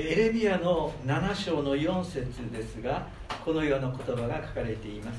[0.00, 3.08] エレミアの7章の4節ですが
[3.44, 5.18] このような言葉が書かれています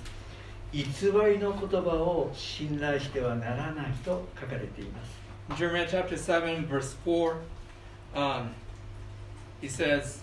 [0.72, 5.20] 偽りの言葉を信頼してはならないと書かれています
[5.58, 7.34] Jeremiah chapter 7, verse 4,
[8.16, 8.52] um,
[9.60, 10.20] he says,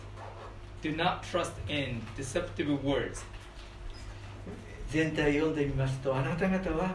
[0.80, 3.26] Do not trust in deceptive words.
[4.88, 6.94] 全体読んでみますとあなた方は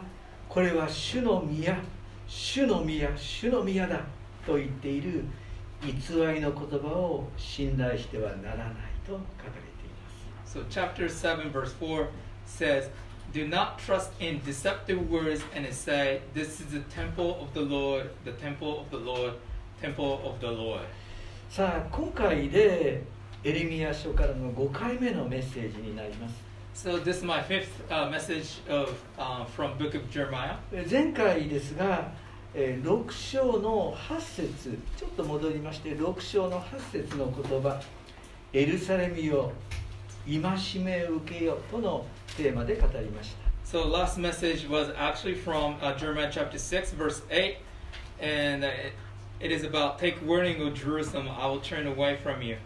[0.49, 1.77] これは主の宮
[2.27, 4.01] 主の宮主の宮だ
[4.47, 5.25] と言っている
[5.83, 5.91] 偽
[6.33, 8.67] りの言葉を信頼してはならない
[9.05, 12.07] と書かれています So, chapter 7, verse 4
[12.45, 12.89] says,
[13.33, 18.09] Do not trust in deceptive words and say, This is the temple of the Lord,
[18.25, 19.33] the temple of the Lord,
[19.81, 20.81] temple of the Lord.
[21.49, 23.03] さあ今回で
[23.43, 26.35] エレミア書からの5回目のメッセージになります
[26.73, 30.55] So, this is my fifth uh, message of, uh, from book of Jeremiah.
[30.71, 32.11] え前回ですが、
[32.53, 37.81] えー6章の8節ちょっと戻りまして6章の8節の言葉
[38.51, 39.53] 「エルサレムよ
[40.25, 47.55] 戒めを受けよ」とのテーマで語りました So, last message was actually from uh, Jeremiah chapter 6, verse 8,
[48.19, 48.69] and uh,
[49.39, 52.57] it, is about Take warning, O Jerusalem, I will turn away from you.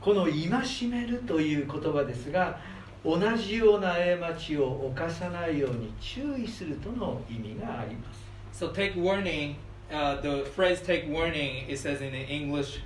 [0.00, 2.58] この「戒める」という言葉ですが
[3.04, 9.55] 同じような過ちを犯さないように注意するとの意味があります So, take warning,
[9.91, 12.79] uh, the phrase take warning, it says in the English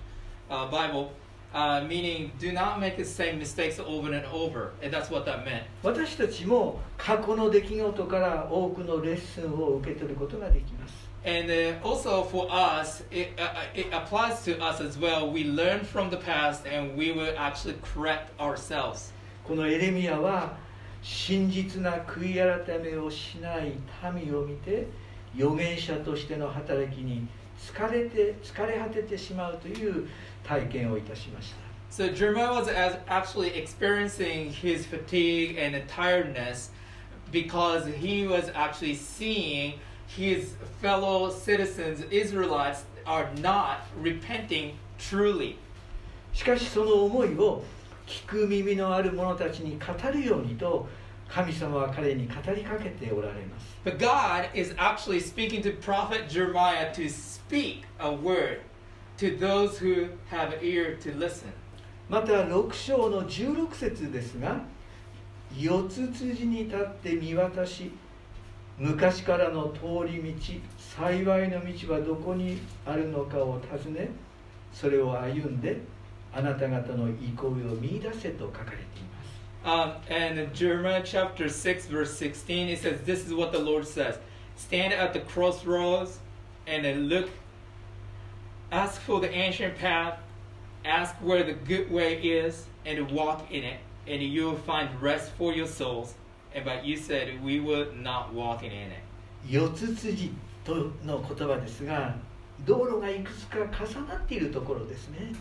[0.50, 1.12] uh, Bible,
[1.54, 5.46] uh, meaning do not make the same mistakes over and over, and that's what that
[5.46, 5.64] meant.
[5.84, 15.30] 私たちも過去の出来事から多くのレッスンを受け取ることができます And uh, also for us, it, uh, it applies to us as well.
[15.30, 19.14] We learn from the past and we will actually correct ourselves.
[19.44, 20.58] このエレミアは
[21.02, 23.74] 真実な悔い改めをしない
[24.14, 24.88] 民を見て
[25.37, 27.27] 預言者としての働きに
[27.59, 30.09] 疲れて疲れ果ててしまうという
[30.43, 36.71] 体験をいたしました So Jeremiah was as actually experiencing his fatigue and tiredness
[37.31, 39.75] because he was actually seeing
[40.07, 45.57] his fellow citizens, Israelites, are not repenting truly.
[46.33, 47.63] しかしその思いを
[48.07, 50.89] 聞く耳のある者たちに語るようにと
[51.29, 58.61] 神様は彼に語りかけておられます But God is actually speaking to prophet Jeremiah to speak a word
[59.19, 61.53] to those who have ear to listen.
[62.09, 64.61] また6章の16節ですが
[65.57, 67.91] 四つ辻に立って見渡し
[68.79, 74.11] 昔からの通り道幸いの道はどこにあるのかを尋ね
[74.73, 75.79] それを歩んで
[76.33, 79.12] あなた方の憩いを見出せと書かれています
[79.66, 83.86] Um, and in Jeremiah chapter 6, verse 16, it says, This is what the Lord
[83.88, 84.18] says
[84.56, 86.20] Stand at the crossroads
[86.66, 87.30] and then look,
[88.72, 90.20] ask for the ancient path,
[90.84, 95.32] ask where the good way is, and walk in it, and you will find rest
[95.32, 96.14] for your souls.
[96.54, 99.04] And but you said, We will not walk in it.
[99.48, 100.32] 四つ辻
[100.66, 102.16] との言葉ですが
[102.66, 105.34] 道路がいくつか重なっているところですね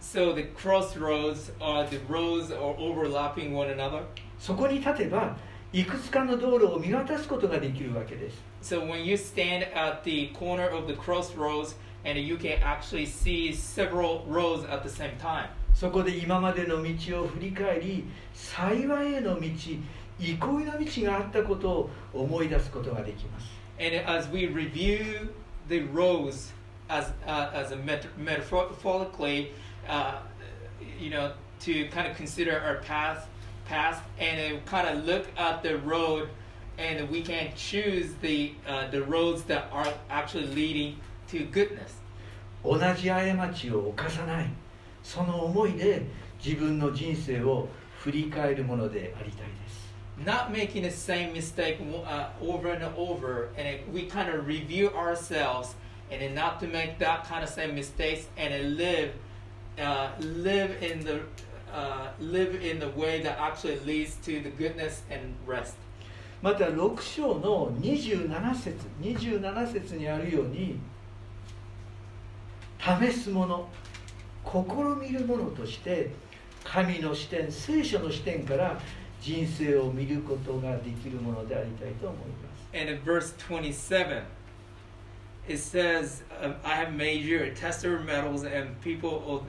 [0.00, 4.02] So the crossroads are the roads are overlapping one another.
[4.38, 5.36] そこに立てば
[5.72, 13.52] いくつかの道路を見渡すことができるわけです So when you stand at the corner of the crossroads and you can actually see
[13.52, 15.48] several roads at the same time.
[15.72, 18.04] そこで今までの道を振り返り
[18.34, 19.46] 幸いへの道
[20.18, 23.46] 憩いの道があったことを思い出すことができます
[23.80, 25.30] And as we review
[25.68, 26.52] the roads
[26.88, 29.52] as uh, as a met- metaphorically,
[29.88, 30.18] uh,
[30.98, 33.26] you know, to kind of consider our past,
[33.66, 36.28] past, and then kind of look at the road,
[36.78, 40.96] and we can choose the uh, the roads that are actually leading
[41.28, 41.98] to goodness.
[42.64, 44.46] 同じ過ちを犯さない
[45.02, 46.02] その思いで
[46.44, 49.82] 自分の人生を振り返るものでありたいです
[50.24, 54.90] Not making the same mistake uh, over and over, and it, we kind of review
[54.90, 55.74] ourselves,
[56.12, 59.14] and then not to make that kind of same mistakes, and then live,
[59.77, 61.21] uh, live in the,
[61.73, 65.75] uh, live in the way that actually leads to the goodness and rest.
[66.41, 70.79] また6章の27節27節にあるように
[72.79, 73.67] 試すもの
[74.45, 74.59] 試
[75.01, 76.11] みるものとして
[76.63, 78.79] 神の視点聖書の視点から
[79.19, 84.23] 人生を見ることができるものでありたいと思います And in verse 27,
[85.47, 89.43] it says, um, I have made you a tester of metals and people of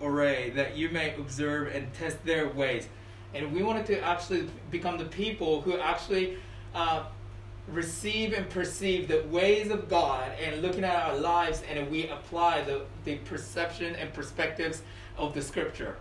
[0.00, 2.88] array that you may observe and test their ways.
[3.34, 6.36] And we wanted to actually become the people who actually
[6.74, 7.04] uh,
[7.68, 12.62] receive and perceive the ways of God and looking at our lives and we apply
[12.62, 14.82] the, the perception and perspectives
[15.16, 15.96] of the scripture.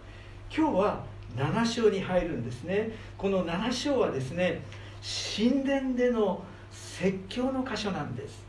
[0.56, 1.04] 今日は
[1.36, 4.62] 7章に入るんですねこの7章はですね
[5.36, 8.44] 神殿での説教の箇所なんです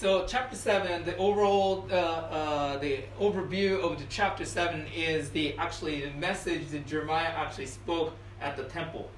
[0.00, 5.56] So chapter seven, the overall, uh, uh, the overview of the chapter seven is the
[5.56, 9.08] actually the message that Jeremiah actually spoke at the temple.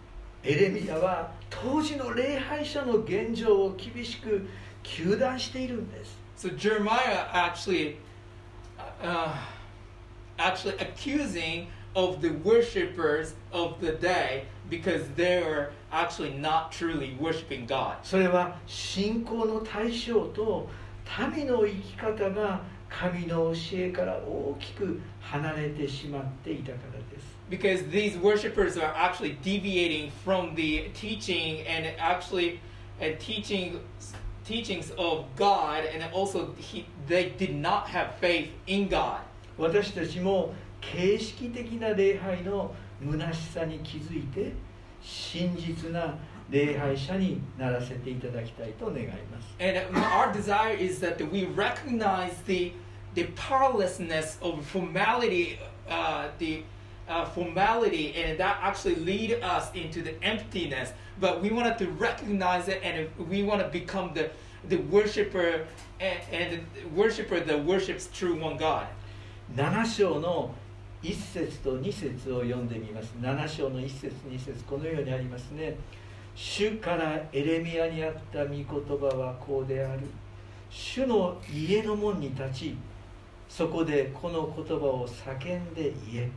[0.44, 4.48] エレミヤは当時の礼拝者の現状を厳しく
[4.84, 7.96] 糾弾しているんです So Jeremiah actually,
[9.02, 9.34] uh,
[10.38, 11.66] actually accusing
[11.96, 17.96] of the worshippers of the day because they were actually not truly worshiping God.
[18.02, 20.68] それは信仰の対象と
[21.34, 32.60] 民の生き方が神の教えから大きく離れてしまっていたからです Because these worshippers are actually deviating from the teaching and actually
[33.00, 33.80] uh, teaching
[34.44, 39.20] teachings of God, and also he, they did not have faith in God.
[39.58, 42.74] 私たちも形式的な礼拝の
[43.04, 44.52] 虚しさに気づいて
[45.02, 46.16] 真実な
[46.50, 52.72] 礼拝者にならせていただきたいと願います And our desire is that we recognize the
[53.14, 56.62] the powerlessness of formality, uh, the
[57.08, 60.92] uh, formality, and that actually lead us into the emptiness.
[61.20, 64.30] But we wanted to recognize it, and we want to become the
[64.68, 65.66] the worshiper
[66.00, 68.86] and, and the worshiper that worships true one God.
[69.56, 70.54] 7章の
[71.03, 75.77] 1節と2節を読んでみます7章の1節2節このようにありますね
[76.33, 80.01] 主からエレミアにあった御言葉はこうである
[80.69, 82.77] 主の家の門に立ち
[83.49, 86.31] そこでこの言葉を叫んで言え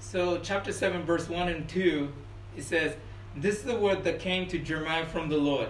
[0.00, 2.12] So, chapter 7, verse 1 and 2,
[2.56, 2.96] it says,
[3.36, 5.68] This is the word that came to Jeremiah from the Lord.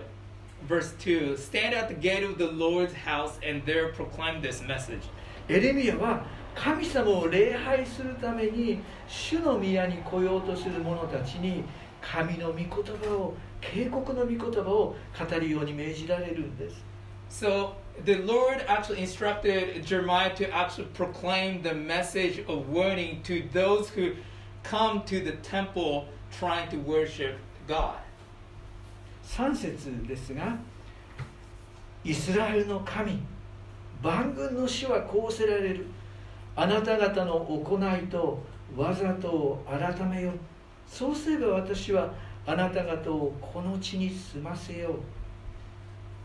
[0.66, 5.02] Verse 2 Stand at the gate of the Lord's house and there proclaim this message.
[5.48, 11.64] エレミアは神様を礼拝するために主の宮に来ようとする者たちに
[12.00, 16.82] 神の御言葉を警告の御言葉を語るように命じられるんです
[17.30, 23.88] So, the Lord actually instructed Jeremiah to actually proclaim the message of warning to those
[23.88, 24.16] who
[24.62, 27.96] come to the temple trying to worship God.
[29.24, 30.58] 3節ですが
[32.04, 33.18] イスラエルの神
[34.02, 35.86] 万軍の主はこうせられる
[36.54, 38.42] あなた方の行いと
[38.76, 40.32] わざとを改めよ
[40.86, 42.12] そうすれば私は
[42.46, 45.00] あなた方をこの地に住ませよう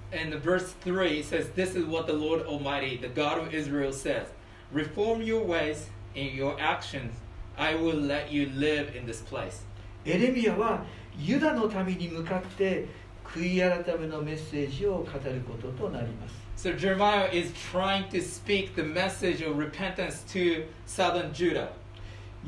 [0.10, 3.92] And the verse 3 says, This is what the Lord Almighty, the God of Israel,
[3.92, 4.28] says
[4.72, 7.14] Reform your ways and your actions.
[7.58, 9.64] I will let you live in this place.
[10.06, 10.86] エレミアは
[11.20, 12.88] ユダの民に向かって
[13.26, 21.70] 悔い改めのメッセージを語ることとなります So Jeremiah is trying to speak the message of repentance to southern Judah.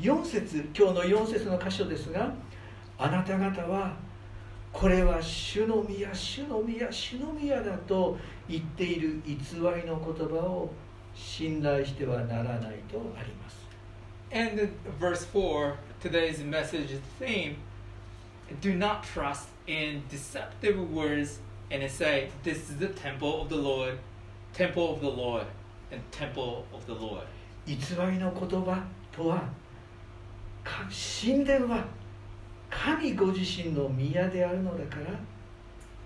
[0.00, 2.34] 4節今日の4節の箇所ですが
[2.98, 3.94] あなた方は
[4.72, 8.18] これは主の宮主の宮主の宮だと
[8.48, 10.72] 言っている偽りの言葉を
[11.14, 13.68] 信頼してはならないとあります
[14.32, 17.58] And verse 4, today's message theme
[18.60, 21.38] do not trust in deceptive words
[21.70, 23.98] and it say, This is the temple of the Lord,
[24.52, 25.46] temple of the Lord,
[25.92, 27.24] and temple of the Lord.
[27.66, 27.76] 偽
[28.10, 28.82] りの言葉
[29.12, 29.48] とは
[30.64, 30.88] か
[31.22, 31.84] 神殿は
[32.70, 35.18] 神ご自身の宮であるのだから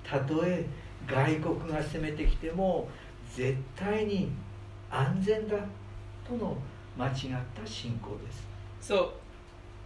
[0.02, 0.66] たとえ
[1.06, 2.88] 外国が攻めてきても
[3.34, 4.30] 絶対に
[4.90, 5.56] 安全だ
[6.26, 6.56] との
[6.98, 7.14] 間違っ
[7.54, 8.46] た信仰です
[8.92, 9.10] So,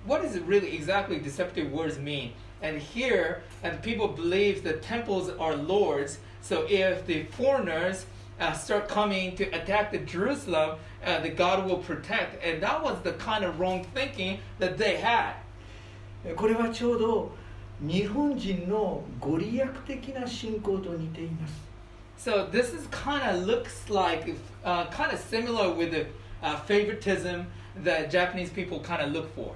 [0.07, 2.33] what does it really exactly deceptive words mean?
[2.61, 6.19] And here, and people believe that temples are lords.
[6.41, 8.05] So, if the foreigners
[8.39, 12.43] uh, start coming to attack the Jerusalem, uh, the God will protect.
[12.43, 15.35] And that was the kind of wrong thinking that they had.
[16.37, 17.31] これはちょうど
[17.81, 21.73] 日本人のご利益的な信仰と似ています
[22.17, 26.05] So this is kind of looks like uh, kind of similar with the
[26.41, 27.47] uh, favoritism
[27.83, 29.53] that Japanese people kind of look for.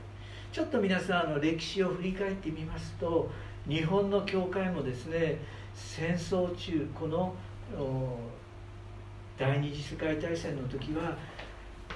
[0.52, 3.30] ちょっと皆さんあの歴史を振り返ってみますと
[3.66, 5.38] 日本の教会もですね
[5.74, 7.34] 戦争中この
[9.38, 11.16] 第二次世界大戦の時は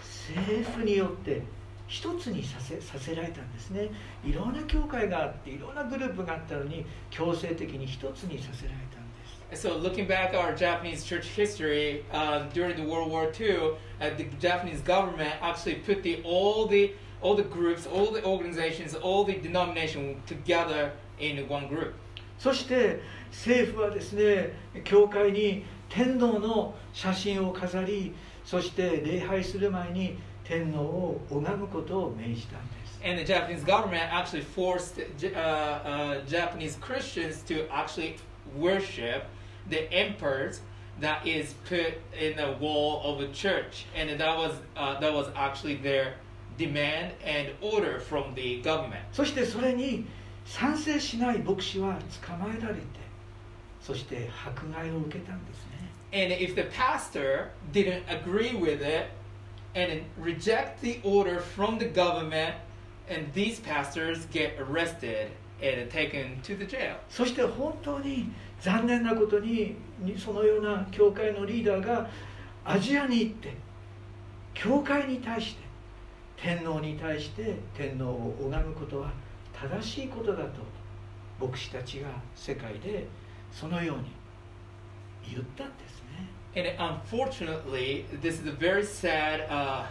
[0.00, 1.42] 政府によって
[1.86, 3.90] 一つにさせさせられたんですね。
[4.24, 9.68] いろんな教会があっていろんなグループがあったのに強制的に一つにさせられたんです。
[9.68, 14.24] So looking back at our Japanese church history, um, during the World War II, uh, the
[14.40, 19.35] Japanese government actually put the all the all the groups, all the organizations, all the
[19.35, 21.93] denomination together in one group.
[22.37, 22.99] そして
[23.29, 38.15] 政府はですね教会に天皇の写真を飾りそして礼拝する前に 天皇を拝むことを命じたんです And the Japanese government actually forced uh, uh, Japanese Christians to actually
[38.57, 39.25] worship
[39.69, 40.61] the emperors
[40.99, 45.29] that is put in the wall of a church, and that was uh, that was
[45.35, 46.13] actually their
[46.58, 49.00] demand and order from the government.
[49.12, 50.06] そしてそれに
[50.44, 52.80] 賛成しない牧師は捕まえられて
[53.80, 55.76] そして迫害を受けたんですね
[56.12, 59.08] And if the pastor didn't agree with it
[59.74, 62.54] and reject the order from the government,
[63.08, 65.28] and these pastors get arrested
[65.62, 66.96] and taken to the jail.
[67.10, 69.76] そして本当に残念なことに
[70.16, 72.08] そのような教会のリーダーが
[72.64, 73.54] アジアに行って
[74.54, 75.65] 教会に対して
[76.37, 79.11] 天皇に対して天皇を拝むことは
[79.53, 80.61] 正しいことだと
[81.39, 83.07] 牧師たちが世界で
[83.51, 84.11] そのように
[85.29, 86.27] 言ったんですね。
[86.53, 89.85] And unfortunately, this is a very sad uh,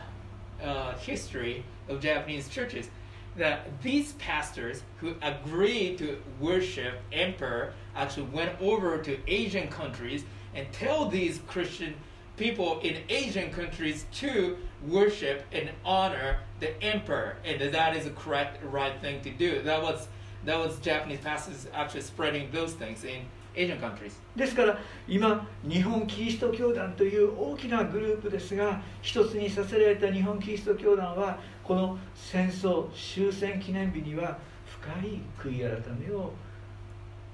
[0.62, 2.90] uh, history of Japanese churches.
[3.36, 10.66] That these pastors who agreed to worship emperor actually went over to Asian countries and
[10.72, 11.94] tell these Christian
[12.37, 18.63] people in Asian countries to worship and honor the emperor, and that is the correct,
[18.63, 19.61] right thing to do.
[19.61, 20.07] That was
[20.45, 23.25] that was Japanese pastors actually spreading those things in
[23.55, 24.13] Asian countries.
[24.35, 24.77] ですから
[25.07, 34.37] 今日本キリスト教団という大きなグループですが一つにさせられた日本キリスト教団はこの戦争終戦記念日には
[34.67, 36.31] 深い悔い改めを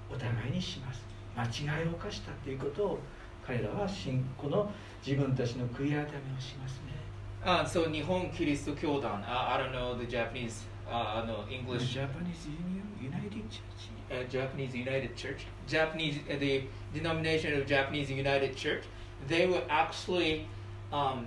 [0.09, 1.01] お互いにします
[1.35, 2.99] 間違いを犯したということを
[3.45, 4.71] 彼らは信この
[5.06, 6.96] 自分たちの悔い改めをしますね
[7.44, 12.48] Uh, so Nihon Kiristo Kyodan, uh, I don't know the Japanese, uh, no English, Japanese
[12.48, 13.76] Union United Church
[14.10, 18.84] uh, Japanese United Church, Japanese, uh, the denomination of Japanese United Church,
[19.28, 20.46] they will actually
[20.92, 21.26] um,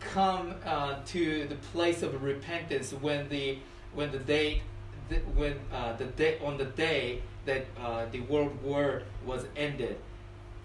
[0.00, 3.58] come uh, to the place of repentance when the
[3.94, 4.62] when the day
[5.08, 9.96] the, when uh, the day on the day that uh, the world war was ended.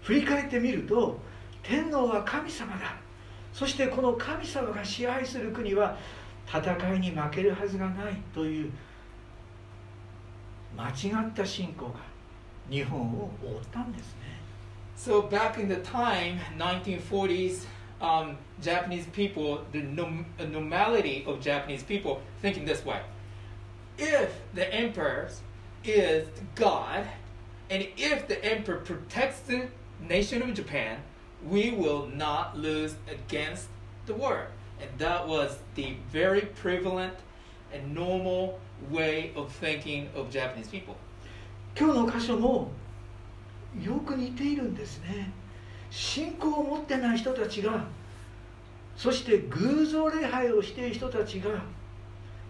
[0.02, 1.20] 振り返ってみると
[1.67, 2.95] 天皇は神様だ
[3.51, 5.97] そしてこの神様が支配する国は
[6.47, 8.71] 戦いに負けるはずがないという
[10.77, 11.93] 間違った信仰が
[12.69, 14.35] 日本を覆ったんですね
[14.97, 17.65] So back in the time, 1940s,
[17.99, 23.01] um, Japanese people, the nom- normality of Japanese people thinking this way:
[23.97, 25.29] if the emperor
[25.83, 27.03] is God,
[27.69, 29.67] and if the emperor protects the
[29.99, 30.99] nation of Japan,
[31.49, 33.67] we will not lose against
[34.05, 34.47] the war.
[34.81, 37.13] And that was the very prevalent
[37.73, 38.59] and normal
[38.91, 40.95] way of thinking of Japanese people.
[41.77, 42.71] 今日の箇所も
[43.83, 45.29] よく似ているんですね
[45.89, 47.85] 信仰を持ってない人たちが
[48.95, 51.49] そして偶像礼拝をしている人たちが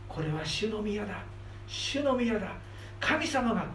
[0.08, 1.24] これは主の宮だ
[1.66, 2.56] 主の宮だ
[3.00, 3.66] 神様が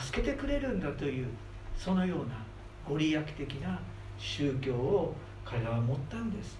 [0.00, 1.28] 助けてくれるんだという
[1.74, 2.44] そのような
[2.86, 3.80] ご利益的な
[4.21, 6.57] 宗教を彼らは持ったんです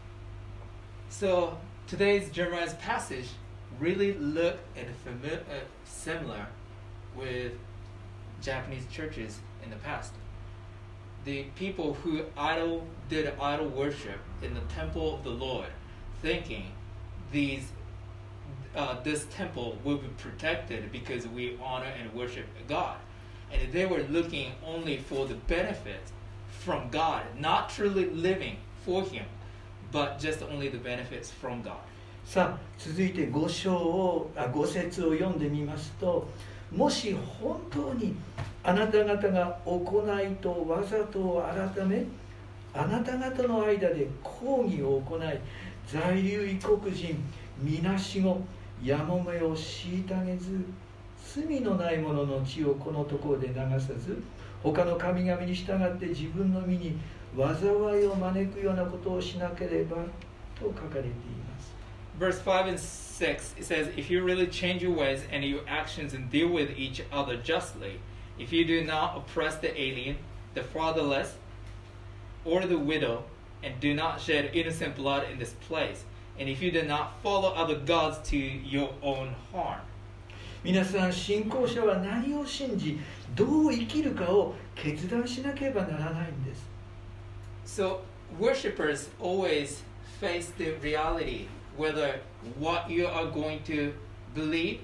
[1.10, 3.28] So today's Jeremiah's passage
[3.80, 6.48] really look and fami- uh, similar
[7.16, 7.54] with
[8.42, 10.14] Japanese churches in the past.
[11.26, 15.68] The people who idol did idol worship in the temple of the Lord,
[16.22, 16.72] thinking
[17.32, 17.72] these
[18.76, 22.98] uh, this temple will be protected because we honor and worship God,
[23.52, 26.12] and they were looking only for the benefits
[26.65, 29.25] from God, not truly living for Him,
[29.91, 31.79] but just only the benefits from God.
[32.25, 36.29] さあ続いて5章をあ5節を読んでみますと
[36.71, 38.15] もし本当に
[38.63, 41.43] あなた方が行いとわざとを
[41.75, 42.05] 改め
[42.73, 45.21] あなた方の間で抗議を行い
[45.87, 47.23] 在留異国人
[47.59, 48.41] みなしご
[48.83, 50.65] やもめを虐げず
[51.35, 54.23] 罪のない者の血をこのところで流さず
[54.64, 56.98] 他の神々に従って自分の身に
[57.36, 59.98] 災いを招くようなことをしなければ
[60.60, 61.76] と書かれています。
[62.20, 66.16] Verse 5 and 6, it says, If you really change your ways and your actions
[66.16, 68.00] and deal with each other justly,
[68.40, 70.18] if you do not oppress the alien,
[70.56, 71.36] the fatherless,
[72.44, 73.24] or the widow,
[73.62, 76.06] and do not shed innocent blood in this place,
[76.40, 79.82] and if you do not follow other gods to your own harm.
[80.65, 83.01] 皆さん信仰者は何を信じ
[83.35, 86.71] どう生きるかを決断しなければならないんです
[87.65, 88.01] So,
[88.39, 89.83] worshippers always
[90.21, 92.21] face the reality whether
[92.59, 93.93] what you are going to
[94.35, 94.81] believe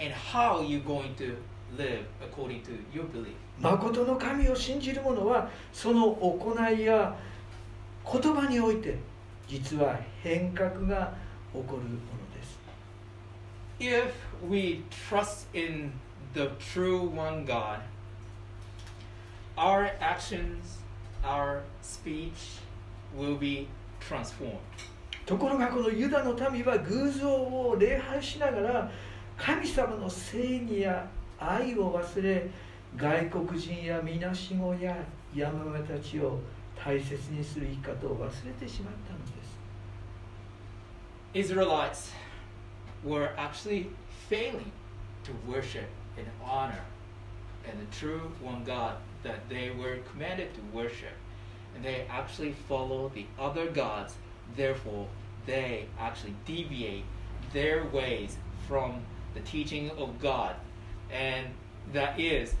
[0.00, 1.36] and how you're going to
[1.76, 3.34] live according to your belief.
[3.60, 7.14] 誠の神を信じる者はその行いや
[8.10, 8.96] 言葉において
[9.46, 11.12] 実は変革が
[11.52, 11.88] 起こるもの
[12.34, 12.58] です
[13.78, 14.12] If
[14.48, 15.92] we trust in
[16.34, 17.80] the true one God,
[19.58, 20.78] our actions,
[21.24, 22.58] our speech
[23.14, 23.68] will be
[24.00, 24.58] transformed.
[25.26, 28.90] ところがこのユダの民は偶像を礼拝しながら
[29.36, 31.06] 神様の正義や
[31.38, 32.50] 愛を忘れ
[32.96, 34.96] 外国人やみなしごや
[35.34, 36.40] ヤマメたちを
[36.74, 39.32] 大切にする生き方を忘れてしまったので
[41.44, 42.12] す Israelites
[43.04, 43.90] were actually
[44.30, 44.70] failing
[45.24, 46.84] to worship and honor
[47.68, 51.12] and the true one God that they were commanded to worship.
[51.74, 54.14] And they actually follow the other gods,
[54.56, 55.06] therefore,
[55.46, 57.04] they actually deviate
[57.52, 59.02] their ways from
[59.34, 60.54] the teaching of God.
[61.10, 61.48] And
[61.92, 62.54] that is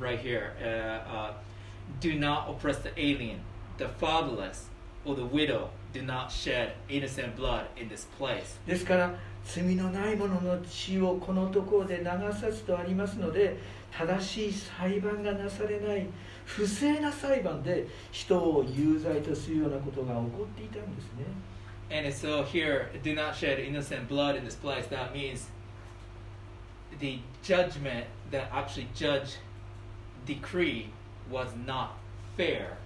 [0.00, 1.32] right here uh, uh,
[2.00, 3.40] do not oppress the alien,
[3.78, 4.66] the fatherless,
[5.04, 5.70] or the widow.
[5.96, 8.58] Do not shed innocent blood in this place.
[8.66, 9.14] ですから
[9.46, 12.04] 罪のない者の血をこのところで流
[12.38, 13.56] さずとありますので
[13.90, 16.06] 正しい裁判がなされない
[16.44, 21.24] 不正な裁判で人を有罪とするようなことが起こっていたんですね
[21.88, 24.86] And so here, do not shed innocent blood in this place.
[24.88, 25.46] That means
[26.98, 29.36] the judgment that actually judge
[30.26, 30.90] decree
[31.30, 31.96] was not
[32.36, 32.76] fair.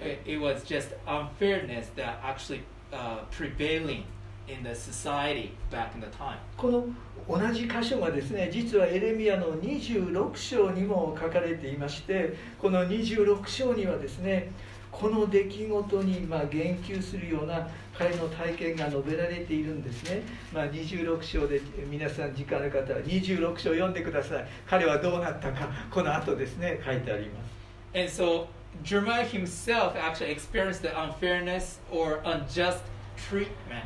[0.00, 2.62] It, it was just unfairness that actually
[2.92, 4.04] uh, prevailing
[4.48, 6.38] in the society back in the time.
[6.56, 6.86] この
[7.28, 14.52] 同じ箇所がですね実はエレミアの26章にも書かれていましてこの26章にはですね
[14.92, 20.22] この出来事にまあ言及するような彼の体験が述べられているんですね、
[20.52, 21.60] まあ、26章で
[21.90, 24.46] 皆さん時間ある方は26章読んでください。
[24.66, 27.56] 彼はどうなったかこの後ですね書いてあります。
[27.98, 28.46] And so
[28.83, 32.83] Jeremiah himself actually experienced the unfairness or unjust
[33.15, 33.85] treatment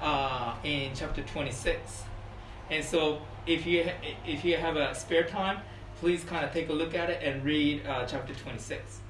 [0.00, 2.04] uh, in chapter 26.
[2.70, 3.88] And so if you
[4.26, 5.58] if you have a spare time,
[6.00, 9.00] please kind of take a look at it and read uh, chapter 26.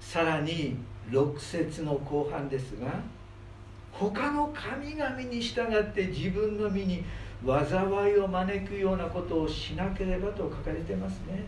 [0.00, 0.76] さらに
[1.10, 3.00] 6節の後半ですが
[3.92, 7.04] 他の神々に従って自分の身に
[7.44, 11.44] 災いを招くようなことをしなければと書かれてますね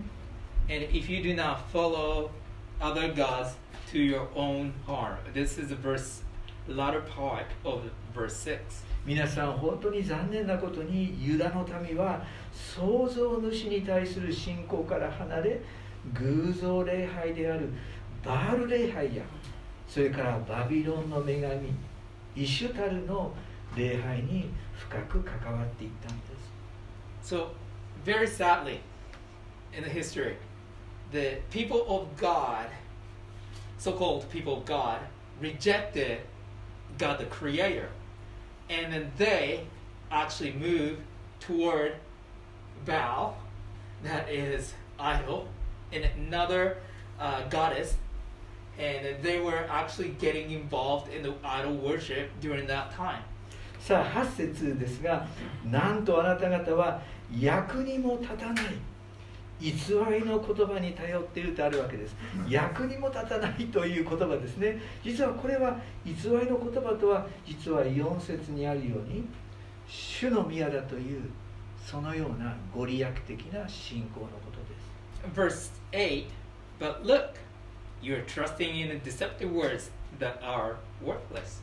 [0.71, 2.31] And if you do not follow
[2.79, 3.55] other gods
[3.91, 6.21] to your own harm, this is the verse,
[6.65, 8.85] latter part of verse 6.
[9.05, 15.61] 皆さん本当に残念なことにユダの民は創造主に対する信仰から離れ
[16.13, 17.67] 偶像礼拝である
[18.23, 19.23] バール礼拝や
[19.89, 21.73] それからバビロンの女神
[22.35, 23.33] イシュタルの
[23.75, 26.25] 礼拝に深く関わっていったんで
[27.23, 27.49] す So,
[28.05, 28.79] very sadly,
[29.75, 30.35] in the history,
[31.12, 32.66] the people of God,
[33.78, 35.00] so called people of God,
[35.40, 36.20] rejected
[36.98, 37.88] God the Creator.
[38.68, 39.66] And then they
[40.10, 41.00] actually moved
[41.40, 41.94] toward
[42.84, 43.36] Baal,
[44.02, 45.48] that is idol,
[45.92, 46.78] and another
[47.18, 47.96] uh, goddess.
[48.78, 53.22] And then they were actually getting involved in the idol worship during that time.
[53.86, 55.28] さあ8節ですが
[55.64, 57.00] なんとあなた方は
[57.38, 58.64] 役にも立たない
[59.61, 59.71] 偽
[60.09, 62.15] りの言葉に頼っているとあるわけです
[62.49, 69.23] 役にも立たないという言葉ですね実はこれは偽りの言葉とは実は4節にあるように
[69.87, 71.29] 主の宮だという
[71.85, 74.59] そのようなご利益的な信仰のこと
[75.37, 76.25] です verse 8
[76.81, 77.35] But look,
[78.01, 81.59] you are trusting in the deceptive words that are worthless.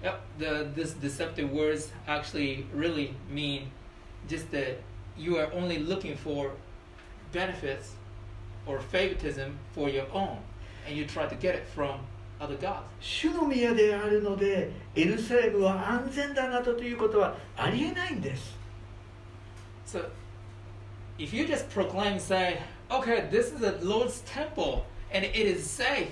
[0.00, 3.72] Yep, the, this deceptive words actually really mean
[4.28, 4.80] just that
[5.16, 6.52] you are only looking for
[7.35, 7.91] benefits
[8.65, 10.37] or favoritism for your own,
[10.87, 11.99] and you try to get it from
[12.39, 12.83] other gods.
[12.99, 18.57] 主の宮であるのでエルサレムは安全だなどということはありえないんです
[19.85, 20.05] So,
[21.17, 26.07] if you just proclaim, say, okay, this is the Lord's temple and it is safe,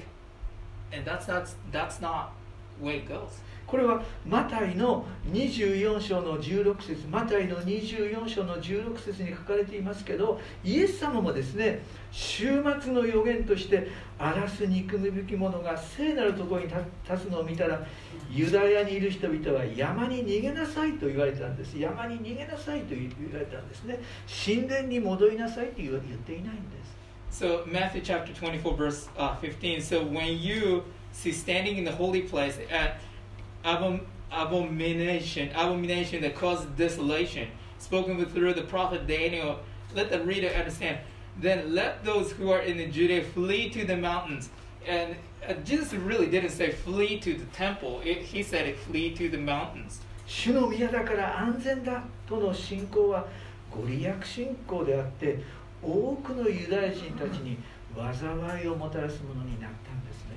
[0.92, 2.34] and that's not that's not
[2.81, 3.43] way it goes.
[3.67, 11.83] これはマタイの24章の16節マタイの24章の16節に書かれていますけどイエス様もですね
[12.13, 17.85] 終末の予言として荒らす憎むべき者が聖なるところに立つのを見たら
[18.31, 23.99] ユダヤにいる人々は山に逃げなさいと言われたんです山に逃げなさいと言われたんですね
[24.45, 26.95] 神殿に戻りなさいと言っていないんです
[27.35, 29.81] So Matthew chapter 24 verse uh, 15.
[29.81, 33.00] So when you see standing in the holy place at
[33.64, 39.60] abom- abomination, abomination that causes desolation, spoken with through the prophet Daniel,
[39.96, 41.00] let the reader understand.
[41.40, 44.50] Then let those who are in the Judea flee to the mountains,
[44.88, 45.16] And
[45.48, 48.02] uh, Jesus really didn't say flee to the temple.
[48.04, 50.02] It, he said flee to the mountains.
[50.26, 53.26] 主の宮だから安全だとの信仰は
[53.72, 55.40] ご利益信仰であって
[55.82, 57.58] 多くのユダヤ人たちに
[57.96, 60.36] 災いをもたらすものになったんですね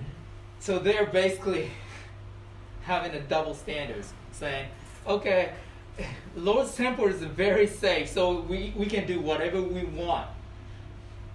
[0.60, 1.70] So they're basically
[2.82, 4.66] having a double standards, saying,
[5.06, 5.52] okay,
[6.36, 10.28] Lord's temple is very safe, so we, we can do whatever we want.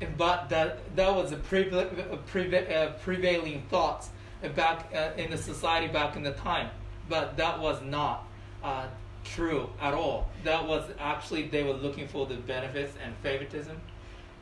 [0.02, 4.10] And- But that, that was a, preva- a preva- uh, prevailing thoughts
[4.56, 6.70] back uh, in the society back in the time.
[7.10, 8.26] But that was not
[8.64, 8.88] uh,
[9.24, 10.28] true at all.
[10.44, 13.78] That was actually, they were looking for the benefits and favoritism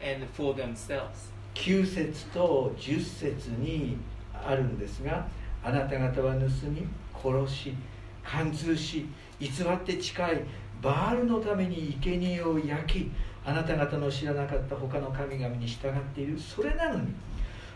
[0.01, 1.29] and for themselves.
[1.55, 3.97] 9節と10節に
[4.46, 5.26] あるんですが
[5.62, 7.74] あなた方は盗み殺し
[8.24, 9.06] 貫通し
[9.38, 10.26] 偽って誓い
[10.82, 13.10] バールのために生贄を焼き
[13.44, 16.38] あなた方の知らなかった他の神々に従っている。
[16.38, 17.12] それなのに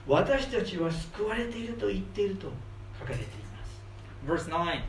[0.06, 2.48] 私たちは救われていると言っていると
[2.98, 4.48] 書かれています。
[4.48, 4.82] Verse 9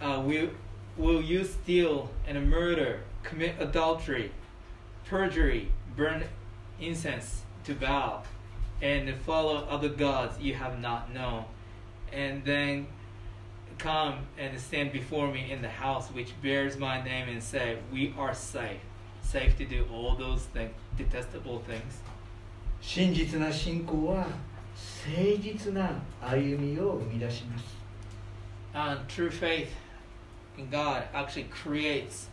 [0.00, 0.50] uh, will,
[0.98, 4.30] will you steal and murder, commit adultery,
[5.08, 6.24] perjury, burn
[6.80, 8.22] incense to Baal,
[8.81, 11.45] and follow other gods you have not known,
[12.11, 12.87] and then
[13.77, 18.13] come and stand before me in the house which bears my name and say, We
[18.17, 18.81] are safe,
[19.21, 22.01] safe to do all those things, detestable things.
[22.81, 27.77] 真実な信仰は誠実な歩みを生み出します
[28.73, 29.69] And true faith
[30.57, 32.29] in God actually creates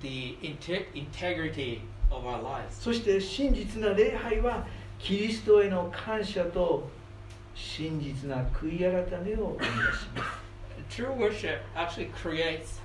[0.00, 2.80] the inte- integrity of our lives.
[2.80, 4.66] そして真実な礼拝は
[4.98, 6.88] キリストへの感謝と
[7.54, 10.44] 真実な悔い改めを生み出します
[10.90, 12.80] True worship actually creates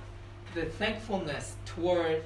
[0.53, 2.23] the thankfulness toward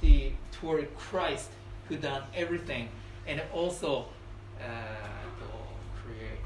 [0.00, 1.50] the toward Christ
[1.88, 2.88] who done everything,
[3.26, 4.06] and also
[4.60, 4.64] uh,
[5.94, 6.40] create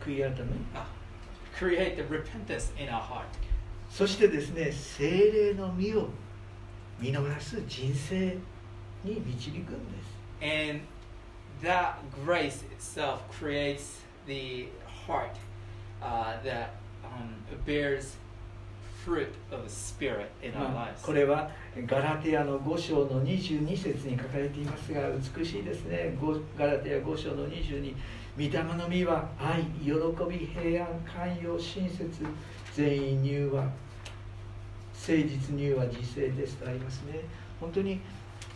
[0.00, 0.84] 悔い改め uh,
[1.56, 3.24] create the repentance in our heart.
[3.90, 6.08] そしてですね精霊の実を
[6.98, 8.36] 見逃す人生
[9.04, 10.81] に導くんです And
[11.61, 14.67] that grace itself creates the
[15.05, 15.35] heart
[16.01, 18.15] uh, that um, bears
[19.03, 21.01] fruit of the Spirit in our まあ lives.
[21.01, 21.49] これは
[21.85, 25.01] ガラテヤの5章の22節に書かれていますが
[25.35, 26.17] 美しいですね。
[26.19, 27.95] ごガラテヤ5章の22
[28.37, 29.91] 御霊の実は愛喜
[30.29, 32.09] び平安寛容親切
[32.75, 33.71] 善意柔和誠
[35.07, 37.21] 実柔和自制ですとありますね。
[37.59, 38.01] 本当に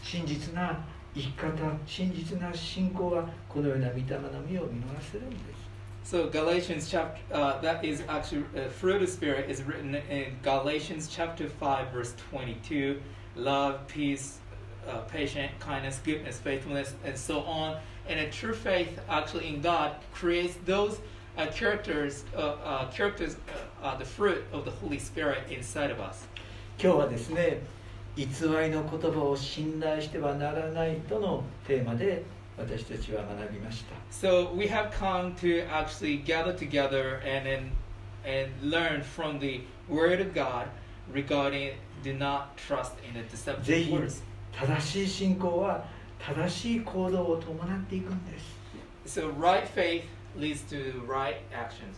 [0.03, 1.52] 真実な生き方
[1.86, 5.66] 真実な信仰はこのような御霊の実を見逃せるんです
[6.04, 10.36] So Galatians chapter uh, that is actually uh, fruit of the spirit is written in
[10.44, 13.02] Galatians chapter five verse twenty two.
[13.34, 14.38] Love, peace,
[14.88, 17.78] uh, patient, kindness, goodness, faithfulness, and so on.
[18.08, 21.00] And a true faith actually in God creates those
[21.36, 23.36] uh, characters, uh, uh, characters,
[23.82, 26.28] uh, uh, the fruit of the Holy Spirit inside of us.
[26.78, 27.62] 今日はですね
[28.15, 32.23] 偽りの言葉を信頼してはならないとのテーマで
[32.57, 37.71] 私たちは学びました So we have come to actually gather together and and,
[38.25, 40.67] and learn from the Word of God
[41.11, 44.23] regarding do not trust in the ぜ deceptive ひ words.
[44.51, 45.85] 正しい信仰は
[46.19, 50.03] 正しい行動を伴っていくんです So right faith
[50.37, 51.95] leads to right actions.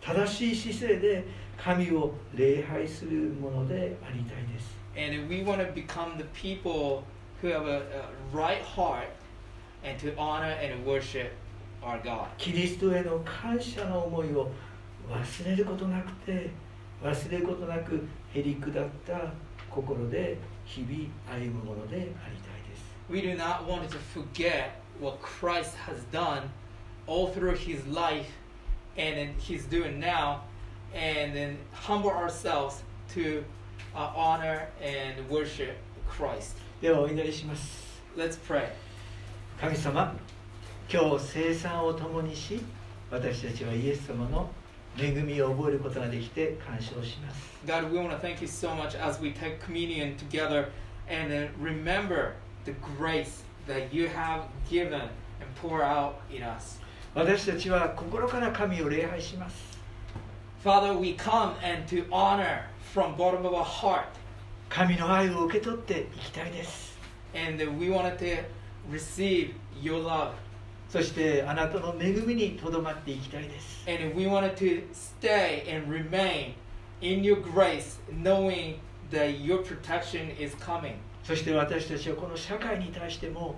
[0.00, 1.24] 正しい姿勢で
[1.58, 7.03] 神を礼拝するものでありたいです And if we want to become the people
[7.41, 9.07] who have a, a right heart
[9.83, 11.31] and to honor and worship
[11.83, 12.27] our God.
[12.37, 14.51] キリストへの感謝の思いを
[15.09, 16.49] 忘れることなくて
[17.03, 19.33] 忘れることなくへりくだった
[19.69, 20.93] 心で日々
[21.27, 22.11] 歩むものでありたい
[22.69, 26.49] です We do not want to forget what Christ has done
[27.07, 28.27] all through his life
[28.97, 30.41] and then he's doing now,
[30.93, 32.83] and then humble ourselves
[33.13, 33.43] to
[33.95, 35.75] uh, honor and worship
[36.09, 36.57] Christ.
[36.81, 38.69] ではお祈りします Let's pray.
[39.59, 40.15] 神様
[40.91, 42.61] 今日生産を共にし
[43.09, 44.49] 私たちはイエス様の
[44.97, 50.69] 恵みを覚えることができて感謝をします God, we want to thank you so much as we take communion together
[51.07, 52.33] and then remember
[52.65, 55.01] the grace that you have given
[55.39, 56.79] and pour out in us.
[57.13, 59.77] 私たちは心から神を礼拝します
[60.63, 64.04] Father, we come and to honor from bottom of our heart
[64.68, 66.96] 神の愛を受け取っていきたいです
[67.34, 68.44] and we wanted to
[68.90, 70.32] receive your love
[70.88, 76.54] そしてあなたの恵みにとどまっていきたいです and we wanted to stay and remain
[77.00, 78.76] in your grace knowing
[79.10, 83.56] that your protection is coming そして私たちはこの社会に対しても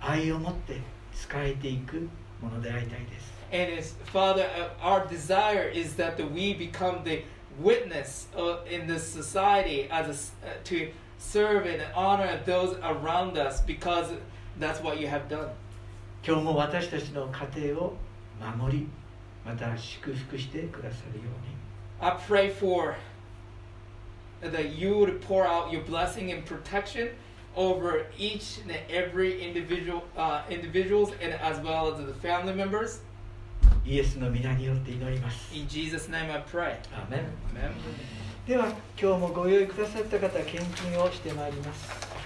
[0.00, 0.74] 愛を持って
[1.14, 2.08] 仕えていく
[2.40, 7.24] ものでありたいです And it's, Father, uh, our desire is that we become the
[7.59, 13.37] witness uh, in this society as a s uh, to serve and honor those around
[13.37, 14.11] us because
[14.59, 15.49] that's what you have done.
[16.25, 17.97] 今日も私たちの家庭を
[18.57, 18.87] 守り
[19.45, 21.53] また祝福してくださるように
[21.99, 22.95] I pray for
[24.41, 27.09] that you would pour out your blessing and protection
[27.55, 33.01] over each and every individual uh, individuals and as well as the family members.
[33.88, 36.76] イエスの皆によって祈ります In Jesus' name I pray.
[37.08, 37.24] Amen.
[38.46, 38.66] では
[39.00, 42.17] 今日もご用意くださった方献金をしてまいります